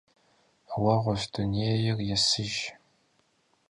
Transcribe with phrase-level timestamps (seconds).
[0.81, 2.55] Уэгъущ дунейр, есыж.